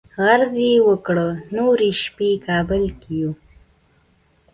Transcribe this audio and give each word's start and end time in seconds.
عرض 0.25 0.53
یې 0.67 0.73
وکړ 0.87 1.17
نورې 1.57 1.89
شپې 2.01 2.29
کابل 2.47 2.83
کې 3.01 3.11
یو. 3.21 3.31